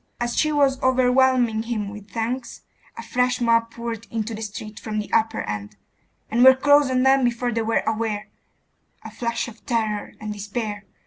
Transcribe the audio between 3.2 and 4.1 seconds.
mob poured